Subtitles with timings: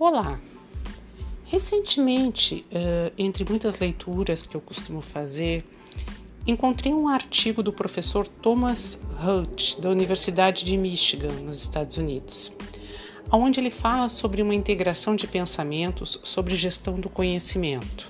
[0.00, 0.38] Olá!
[1.44, 5.64] Recentemente, uh, entre muitas leituras que eu costumo fazer,
[6.46, 12.52] encontrei um artigo do professor Thomas Holt, da Universidade de Michigan, nos Estados Unidos,
[13.32, 18.08] onde ele fala sobre uma integração de pensamentos sobre gestão do conhecimento.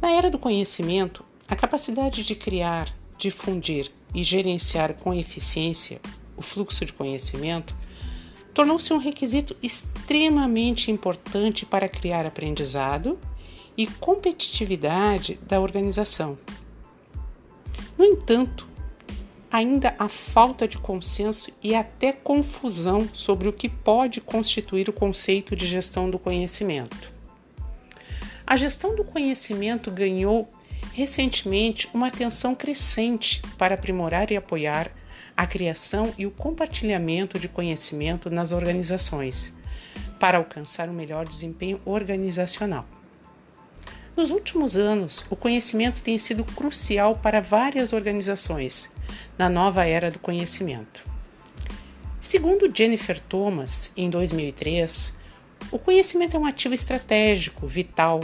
[0.00, 6.00] Na era do conhecimento, a capacidade de criar, difundir e gerenciar com eficiência
[6.36, 7.74] o fluxo de conhecimento
[8.54, 13.18] tornou-se um requisito extremamente importante para criar aprendizado
[13.76, 16.36] e competitividade da organização.
[17.96, 18.66] No entanto,
[19.50, 25.56] ainda há falta de consenso e até confusão sobre o que pode constituir o conceito
[25.56, 27.12] de gestão do conhecimento.
[28.46, 30.48] A gestão do conhecimento ganhou
[30.92, 34.90] recentemente uma atenção crescente para aprimorar e apoiar
[35.38, 39.52] a criação e o compartilhamento de conhecimento nas organizações,
[40.18, 42.84] para alcançar um melhor desempenho organizacional.
[44.16, 48.90] Nos últimos anos, o conhecimento tem sido crucial para várias organizações
[49.38, 51.08] na nova era do conhecimento.
[52.20, 55.14] Segundo Jennifer Thomas, em 2003,
[55.70, 58.18] o conhecimento é um ativo estratégico, vital,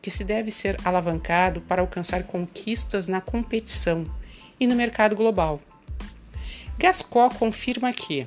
[0.00, 4.06] que se deve ser alavancado para alcançar conquistas na competição
[4.58, 5.60] e no mercado global.
[6.76, 8.26] Gascó confirma que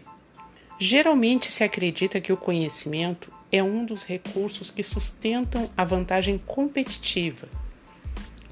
[0.80, 7.48] geralmente se acredita que o conhecimento é um dos recursos que sustentam a vantagem competitiva,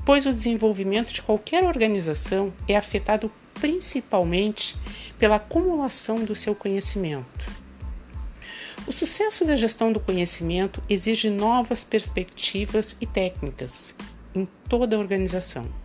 [0.06, 4.76] pois o desenvolvimento de qualquer organização é afetado principalmente
[5.18, 7.46] pela acumulação do seu conhecimento.
[8.86, 13.96] O sucesso da gestão do conhecimento exige novas perspectivas e técnicas
[14.36, 15.85] em toda a organização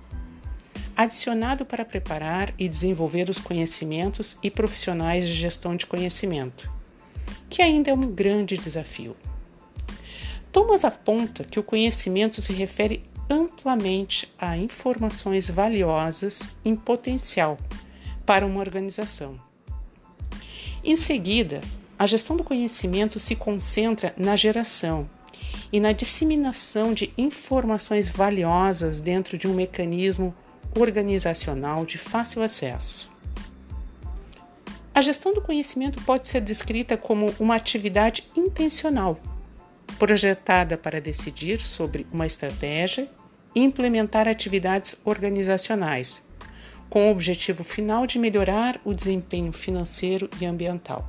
[1.02, 6.70] adicionado para preparar e desenvolver os conhecimentos e profissionais de gestão de conhecimento,
[7.48, 9.16] que ainda é um grande desafio.
[10.52, 17.56] Thomas aponta que o conhecimento se refere amplamente a informações valiosas em potencial
[18.26, 19.40] para uma organização.
[20.84, 21.62] Em seguida,
[21.98, 25.08] a gestão do conhecimento se concentra na geração
[25.72, 30.34] e na disseminação de informações valiosas dentro de um mecanismo
[30.76, 33.10] organizacional de fácil acesso.
[34.94, 39.20] A gestão do conhecimento pode ser descrita como uma atividade intencional,
[39.98, 43.08] projetada para decidir sobre uma estratégia
[43.54, 46.22] e implementar atividades organizacionais,
[46.88, 51.08] com o objetivo final de melhorar o desempenho financeiro e ambiental.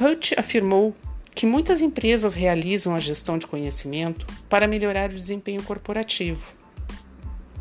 [0.00, 0.94] Hutch afirmou
[1.34, 6.63] que muitas empresas realizam a gestão de conhecimento para melhorar o desempenho corporativo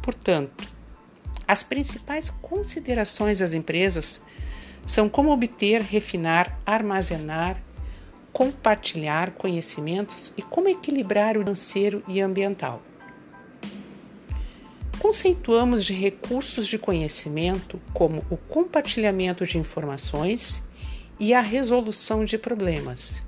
[0.04, 0.68] Portanto,
[1.48, 4.22] as principais considerações das empresas
[4.86, 7.58] são como obter, refinar, armazenar,
[8.34, 12.82] compartilhar conhecimentos e como equilibrar o financeiro e ambiental.
[15.00, 20.62] Conceituamos de recursos de conhecimento como o compartilhamento de informações
[21.18, 23.22] e a resolução de problemas.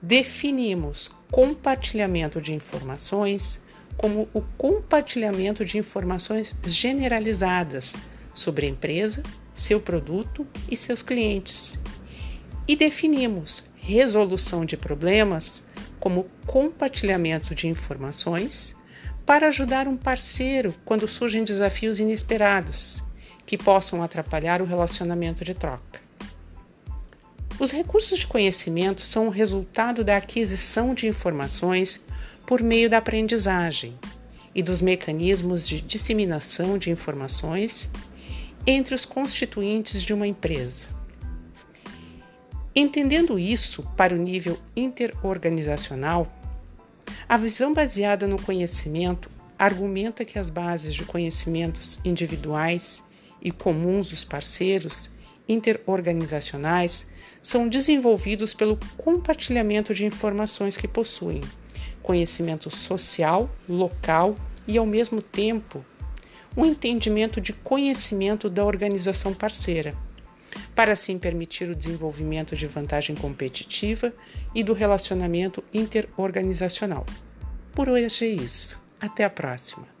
[0.00, 3.60] Definimos compartilhamento de informações,
[3.98, 7.94] como o compartilhamento de informações generalizadas
[8.32, 9.22] sobre a empresa,
[9.54, 11.78] seu produto e seus clientes.
[12.66, 15.64] E definimos resolução de problemas
[15.98, 18.74] como compartilhamento de informações
[19.26, 23.02] para ajudar um parceiro quando surgem desafios inesperados
[23.44, 26.00] que possam atrapalhar o relacionamento de troca.
[27.58, 32.00] Os recursos de conhecimento são o resultado da aquisição de informações
[32.48, 33.94] por meio da aprendizagem
[34.54, 37.90] e dos mecanismos de disseminação de informações
[38.66, 40.86] entre os constituintes de uma empresa.
[42.74, 46.26] Entendendo isso para o nível interorganizacional,
[47.28, 53.02] a visão baseada no conhecimento argumenta que as bases de conhecimentos individuais
[53.42, 55.10] e comuns dos parceiros
[55.46, 57.06] interorganizacionais
[57.48, 61.40] são desenvolvidos pelo compartilhamento de informações que possuem
[62.02, 64.36] conhecimento social, local
[64.66, 65.82] e, ao mesmo tempo,
[66.54, 69.94] um entendimento de conhecimento da organização parceira,
[70.74, 74.12] para assim permitir o desenvolvimento de vantagem competitiva
[74.54, 77.06] e do relacionamento interorganizacional.
[77.72, 78.78] Por hoje é isso.
[79.00, 79.97] Até a próxima!